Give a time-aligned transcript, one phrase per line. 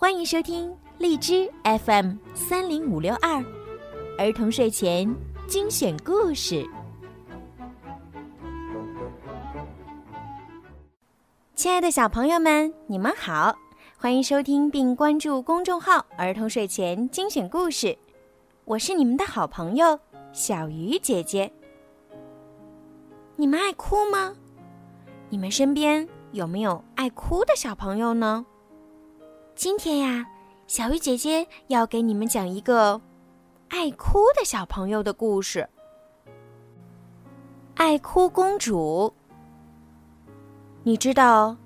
[0.00, 3.44] 欢迎收听荔枝 FM 三零五六二
[4.16, 5.12] 儿童睡前
[5.48, 6.64] 精选故事。
[11.56, 13.58] 亲爱的小朋友们，你们好，
[13.96, 17.98] 欢迎收听并关注公众号“儿童睡前精选故事”，
[18.66, 19.98] 我是你们的好朋友
[20.32, 21.52] 小鱼姐姐。
[23.34, 24.36] 你们爱哭吗？
[25.28, 28.46] 你们身边有没有爱哭的小朋友呢？
[29.58, 30.24] 今天呀，
[30.68, 33.00] 小鱼姐姐要给你们讲一个
[33.70, 35.68] 爱哭的小朋友的故事——
[37.74, 39.12] 爱哭公主。
[40.84, 41.56] 你知道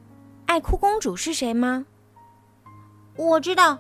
[0.46, 1.84] 爱哭公主是谁吗？
[3.16, 3.76] 我知道，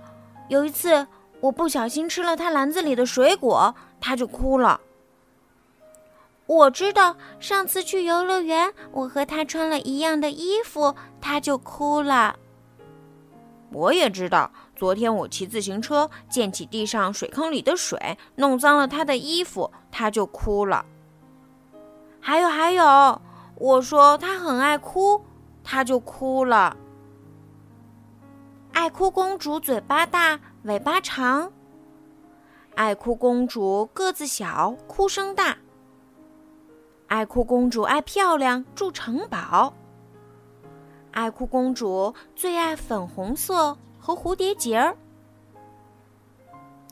[0.48, 1.06] 有一次
[1.40, 4.78] 我不小心吃了她篮子里的水果，她就哭了。
[6.44, 12.36] 我知道，上次去游乐园，我和她穿了一样的衣服，她就哭了。
[13.72, 20.84] 我也知道，昨天我骑自行车溅起地上水坑里的水，弄脏了他的衣服，他就哭了。
[22.20, 23.20] 还有还有，
[23.56, 25.24] 我说他很爱哭，
[25.64, 26.76] 他就哭了。
[28.72, 31.52] 爱哭公主嘴巴大，尾巴长。
[32.74, 35.56] 爱哭公主个子小，哭声大。
[37.08, 39.74] 爱哭公主爱漂亮，住城堡。
[41.12, 44.96] 爱哭公主最爱粉红色和蝴蝶结儿。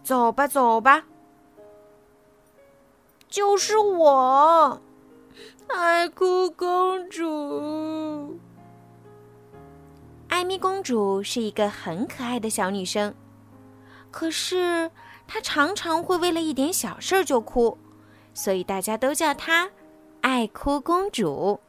[0.02, 1.04] 走吧，走吧，
[3.28, 4.80] 就是我，
[5.68, 8.38] 爱哭公主。
[10.28, 13.14] 艾米公主是一个很可爱的小女生，
[14.10, 14.90] 可是
[15.26, 17.76] 她常常会为了一点小事就哭，
[18.32, 19.70] 所以大家都叫她。
[20.22, 21.60] 爱哭公主。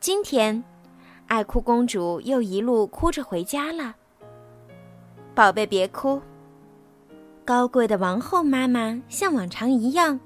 [0.00, 0.62] 今天，
[1.26, 3.94] 爱哭公主又一路哭着回家了。
[5.34, 6.20] 宝贝，别哭。
[7.44, 10.18] 高贵的王后妈妈像往常一样，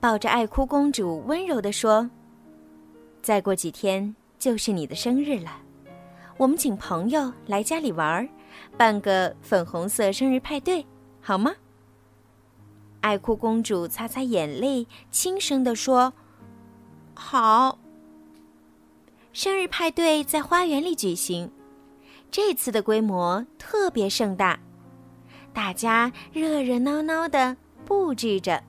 [0.00, 2.08] 抱着爱哭公主，温柔地说
[3.22, 5.50] ：“再过几天就是你的生日了，
[6.36, 8.28] 我们请朋友来家里玩，
[8.76, 10.84] 办个粉红色生日派对，
[11.20, 11.52] 好吗？”
[13.02, 16.12] 爱哭公主擦擦眼泪，轻声地说。
[17.14, 17.78] 好。
[19.36, 21.52] 生日派对在花园里举行，
[22.30, 24.58] 这次的规模特别盛大，
[25.52, 27.54] 大家热热闹闹的
[27.84, 28.64] 布置着。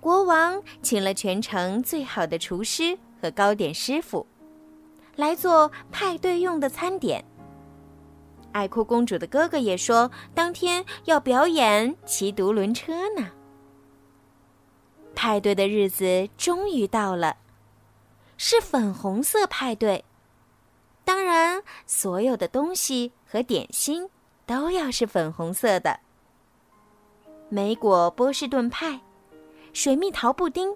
[0.00, 4.26] 国王请了全城最好的厨师和糕点师傅，
[5.14, 7.22] 来做派对用的餐点。
[8.52, 13.28] 爱哭公主的哥哥也说，当天要表演骑独轮车呢。
[15.14, 17.36] 派对的日子终于到了，
[18.38, 20.02] 是粉红色派对。
[21.04, 24.08] 当然，所有的东西和点心
[24.46, 25.98] 都要是粉红色的。
[27.48, 29.00] 莓果波士顿派、
[29.72, 30.74] 水蜜桃布丁、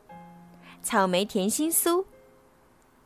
[0.82, 2.04] 草莓甜心酥，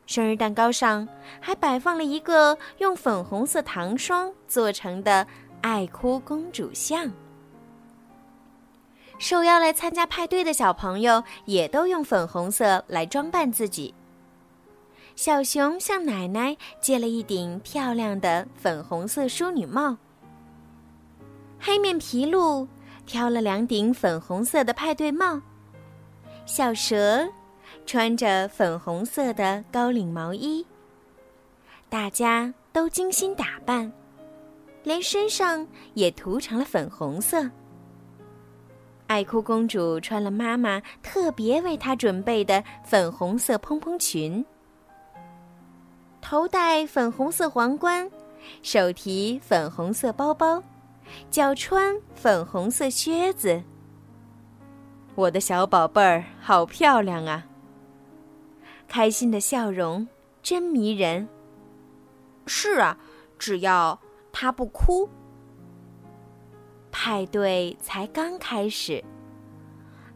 [0.07, 1.07] 生日蛋糕上
[1.41, 5.27] 还摆放了一个用粉红色糖霜做成的
[5.61, 7.13] 爱哭公主像。
[9.19, 13.93] 受邀来参加派对的小朋友也都用粉红色来装扮自己。
[15.17, 19.97] 小熊向奶奶借了一顶漂亮的粉红色淑女帽。
[21.59, 22.69] 黑面皮鹿
[23.07, 25.41] 挑了两顶粉红色的派对帽。
[26.45, 27.27] 小蛇
[27.87, 30.65] 穿着粉红色的高领毛衣。
[31.89, 33.91] 大家都精心打扮，
[34.83, 37.51] 连身上也涂成了粉红色。
[39.07, 44.45] 爱哭公主穿了妈妈特别为她准备的粉红色蓬蓬裙，
[46.29, 48.11] 头戴粉红色皇冠，
[48.61, 50.61] 手提粉红色包包，
[51.31, 53.63] 脚穿粉红色靴子。
[55.15, 57.47] 我的小宝贝儿好漂亮啊！
[58.89, 60.09] 开心的笑容
[60.43, 61.29] 真迷人。
[62.45, 62.99] 是啊，
[63.39, 64.01] 只要
[64.33, 65.09] 她不哭。
[66.91, 69.05] 派对才刚开始，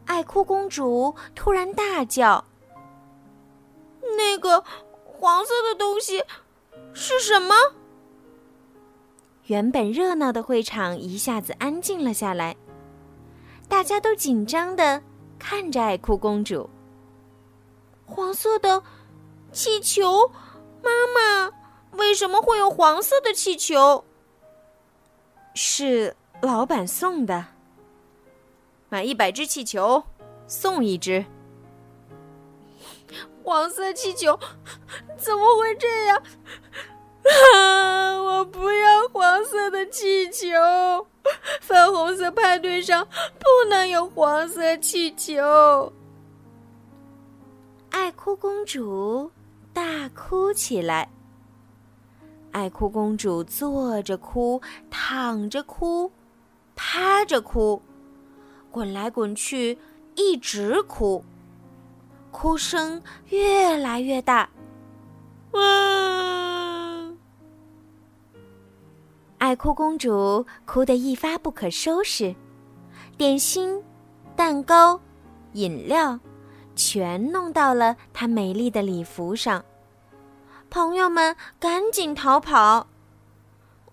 [0.07, 2.45] 爱哭公主突然大叫
[4.19, 4.65] ：“那个
[5.21, 6.25] 黄色的东西
[6.95, 7.55] 是什么？”
[9.45, 12.57] 原本热闹的会场一下子安静了下来，
[13.69, 15.03] 大家都紧张的
[15.39, 16.71] 看着爱哭公主。
[18.07, 18.83] 黄色的
[19.53, 20.33] 气球，
[20.83, 21.53] 妈妈，
[21.99, 24.05] 为什么会有黄色的气球？
[25.55, 26.17] 是。
[26.43, 27.49] 老板送的，
[28.89, 30.03] 买一百只气球，
[30.47, 31.27] 送一只。
[33.43, 34.39] 黄色气球，
[35.17, 36.23] 怎么会这样？
[37.55, 38.23] 啊！
[38.23, 40.47] 我不要黄色的气球，
[41.61, 43.07] 粉红色派对上
[43.39, 45.93] 不能有黄色气球。
[47.91, 49.31] 爱哭公主
[49.73, 51.09] 大哭起来。
[52.53, 54.61] 爱哭公主坐着哭，
[54.91, 56.11] 躺着哭，
[56.75, 57.81] 趴着哭，
[58.71, 59.79] 滚来滚去，
[60.15, 61.25] 一直哭，
[62.31, 64.49] 哭声越来越大。
[65.53, 65.61] 哇！
[69.39, 72.35] 爱哭公主哭得一发不可收拾，
[73.17, 73.83] 点心、
[74.37, 75.01] 蛋糕、
[75.55, 76.21] 饮料，
[76.77, 79.65] 全弄到了她美丽的礼服上。
[80.69, 82.87] 朋友们赶紧逃跑！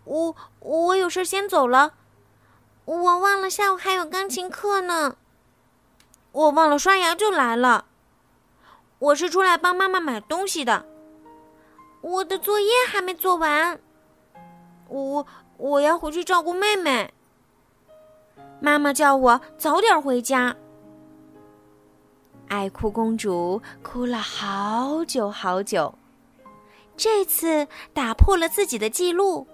[0.04, 1.94] 我我有事先走了，
[2.86, 5.18] 我忘了下午还有钢琴课呢。
[6.32, 7.87] 我忘了刷牙就来了。
[9.00, 10.86] 我是出来帮妈妈买东西的。
[12.02, 13.80] 我的作业还没做完。
[14.88, 15.26] 我
[15.58, 17.14] 我要回去照顾妹妹。
[18.60, 20.56] 妈妈叫我早点回家。
[22.48, 25.94] 爱哭公主哭了好久好久。
[26.96, 29.48] 这次打破了自己的记录，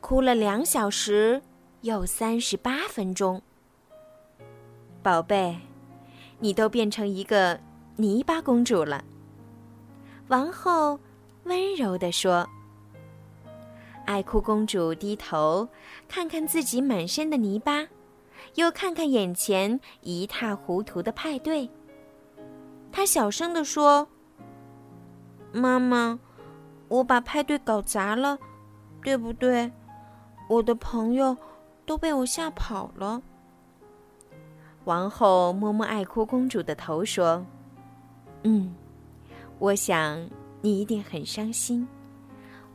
[0.00, 1.42] 哭了两小时
[1.80, 3.42] 又三十八分钟。
[5.02, 5.56] 宝贝，
[6.38, 7.58] 你都变成一个
[7.96, 9.02] 泥巴公主了。
[10.28, 10.98] 王后
[11.44, 12.48] 温柔地说。
[14.04, 15.68] 爱哭公主低头
[16.06, 17.84] 看看自己满身的泥巴，
[18.54, 21.68] 又看看眼前一塌糊涂的派对。
[22.92, 24.06] 她小声地说
[25.52, 26.20] ：“妈妈。”
[26.88, 28.38] 我把派对搞砸了，
[29.02, 29.72] 对不对？
[30.48, 31.36] 我的朋友
[31.84, 33.20] 都被我吓跑了。
[34.84, 37.44] 王后摸摸爱哭公主的头，说
[38.48, 38.72] ：“嗯，
[39.58, 40.24] 我想
[40.60, 41.86] 你一定很伤心。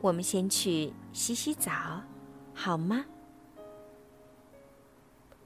[0.02, 1.72] 我们先去洗洗澡，
[2.52, 3.02] 好吗？”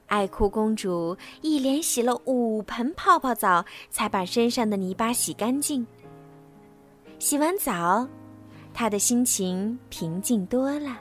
[0.07, 5.87] 爱哭公主一连洗了五盆泡泡澡，才把身上的泥巴洗干净。
[7.19, 8.05] 洗完澡。
[8.73, 10.99] 她的心情平静多了。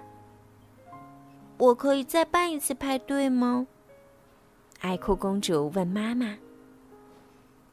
[1.58, 3.66] 我可以再办一次派对吗？
[4.80, 6.36] 爱哭公主问妈妈。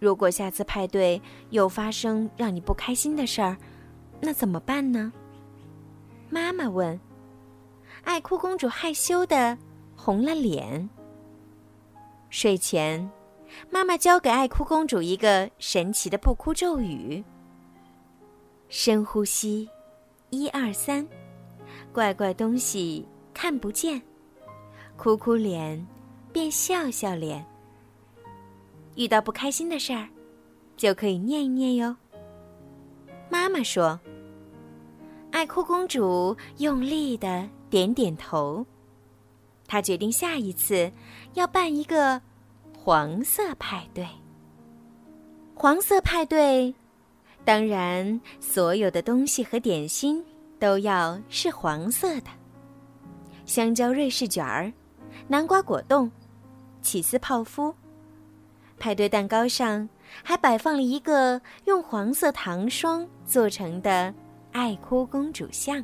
[0.03, 1.21] 如果下次派对
[1.51, 3.55] 又发生让你不开心的事儿，
[4.19, 5.13] 那怎么办呢？
[6.29, 6.99] 妈妈问。
[8.03, 9.57] 爱哭公主害羞的
[9.95, 10.89] 红了脸。
[12.29, 13.09] 睡前，
[13.69, 17.23] 妈妈教给爱哭公主一个神奇的不哭咒语：
[18.67, 19.69] 深呼吸。
[20.31, 21.07] 一二三，
[21.93, 24.01] 怪怪东西看不见，
[24.97, 25.87] 哭哭脸
[26.33, 27.52] 变笑笑脸。
[28.95, 30.07] 遇到不开心的事儿，
[30.77, 31.95] 就可以念一念哟。
[33.29, 33.99] 妈妈说
[35.31, 38.65] ：“爱哭公主用力的点点头。”
[39.67, 40.91] 她决定下一次
[41.33, 42.21] 要办一个
[42.77, 44.07] 黄色派对。
[45.55, 46.73] 黄色派对。
[47.45, 50.23] 当然，所有的东西和点心
[50.59, 52.27] 都要是黄色的。
[53.45, 54.71] 香蕉瑞士卷儿、
[55.27, 56.09] 南瓜果冻、
[56.81, 57.73] 起司泡芙。
[58.77, 59.87] 派对蛋糕上
[60.23, 64.13] 还摆放了一个用黄色糖霜做成的
[64.51, 65.83] 爱哭公主像。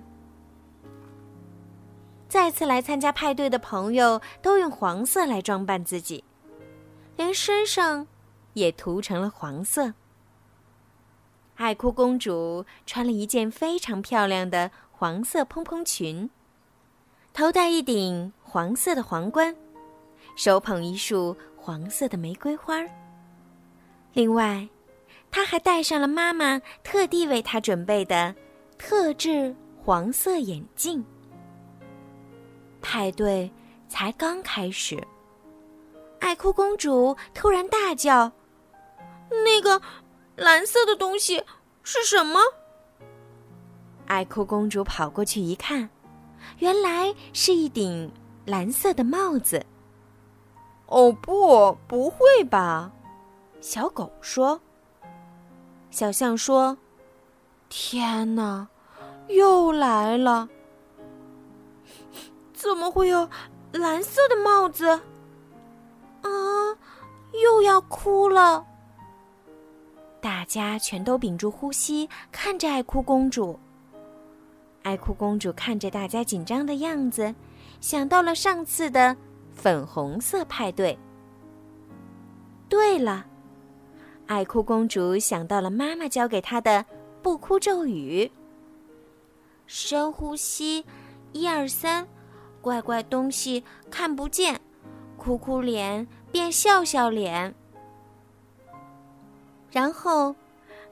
[2.28, 6.24] 再次来参加派对的朋友都用黄色来装扮自己，
[7.16, 8.06] 连身上
[8.54, 9.94] 也涂成了黄色。
[11.56, 16.30] 爱哭公主穿了一件非常漂亮的黄色蓬蓬裙，
[17.34, 19.56] 头戴一顶黄色的皇冠，
[20.36, 22.84] 手捧一束黄色的玫瑰花。
[24.14, 24.68] 另外，
[25.30, 28.34] 她还戴上了妈妈特地为她准备的
[28.78, 31.04] 特制黄色眼镜。
[32.82, 33.52] 派对
[33.88, 35.02] 才刚开始，
[36.20, 38.32] 爱哭公主突然大叫
[39.46, 39.82] ：“那个！”
[40.40, 41.44] 蓝色的东西
[41.84, 42.40] 是什么？
[44.08, 45.90] 爱哭公主跑过去一看，
[46.60, 48.10] 原来是一顶
[48.46, 49.66] 蓝色的帽子。
[50.90, 52.92] 哦不，不会吧？
[53.62, 54.60] 小狗说。
[55.92, 56.78] 小象说
[57.70, 58.68] ：“天哪，
[59.28, 60.48] 又来了！
[62.54, 63.28] 怎么会有
[63.72, 64.88] 蓝色的帽子？
[66.22, 66.30] 啊，
[67.44, 68.66] 又要哭了。”
[70.22, 73.60] 大家全都屏住呼吸，看着爱哭公主。
[74.84, 77.34] 爱哭公主看着大家紧张的样子，
[77.80, 79.16] 想到了上次的
[79.60, 80.98] 粉红色派对。
[82.70, 83.26] 对了，
[84.26, 86.86] 爱哭公主想到了妈妈教给她的
[87.22, 88.32] 不哭咒语：
[89.68, 90.86] 深呼吸，
[91.34, 92.08] 一二三，
[92.62, 93.62] 怪怪东西
[93.92, 94.58] 看不见，
[95.18, 97.54] 哭哭脸变笑笑脸。
[99.72, 100.34] 然后，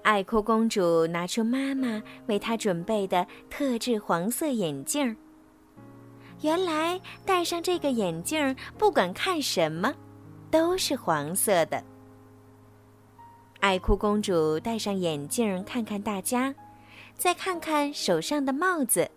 [0.01, 5.15] 爱哭公主拿出妈妈为她准备的特制黄色眼镜。
[6.41, 9.93] 原来戴上这个眼镜，不管看什么，
[10.51, 11.83] 都是黄色的。
[13.59, 16.53] 爱哭公主戴上眼镜，看看大家，
[17.15, 19.09] 再看看手上的帽子，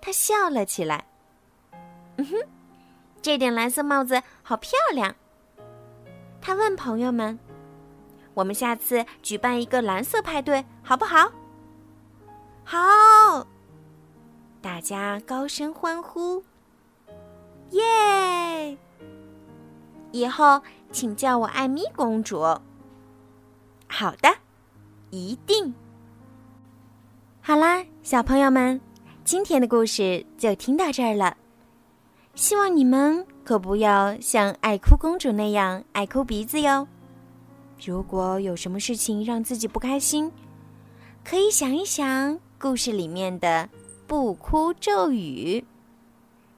[0.00, 1.04] 她笑了起来。
[2.16, 2.36] 嗯哼，
[3.20, 5.14] 这顶蓝色帽子好漂亮。
[6.40, 7.36] 她问朋友们
[8.32, 11.32] ：“我们下次举办一个蓝色派对，好不好？”
[12.64, 13.46] 好！
[14.62, 16.44] 大家高声欢呼。
[17.70, 18.78] 耶！
[20.12, 20.60] 以后
[20.90, 22.40] 请叫我艾米公主。
[23.86, 24.28] 好的，
[25.10, 25.74] 一定。
[27.40, 28.80] 好啦，小朋友们，
[29.24, 31.36] 今天的故事就听到这儿了。
[32.34, 36.86] 希望你们可不要像爱哭公主那样爱哭鼻子哟。
[37.84, 40.30] 如果有什么事情让自己不开心，
[41.24, 43.68] 可以想一想故事里面的
[44.06, 45.64] 不哭咒语。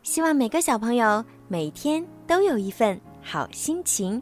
[0.02, 4.20] 希望每个小朋友每天都有一份好心情。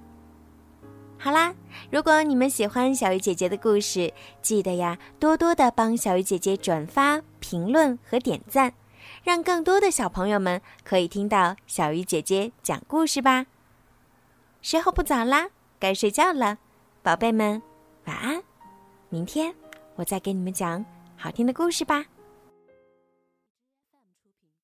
[1.18, 1.54] 好啦，
[1.90, 8.72] 如果你们喜欢小鱼姐姐的故事，记得呀，多多的帮小鱼姐姐转发、评论和点赞，
[9.22, 13.46] 让更多的小朋友们可以听到小鱼姐姐讲故事吧。
[14.62, 16.58] 时候不早啦，该睡觉了，
[17.02, 17.60] 宝贝们，
[18.04, 18.42] 晚安。
[19.08, 19.54] 明天
[19.96, 20.84] 我再给你们讲
[21.16, 22.04] 好听的故事吧。